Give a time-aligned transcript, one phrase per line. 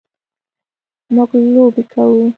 [1.13, 2.21] مونږ لوبې کوو